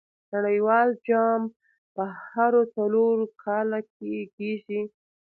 [0.33, 1.41] نړۍوال جام
[1.93, 4.81] په هرو څلور کاله کښي کیږي.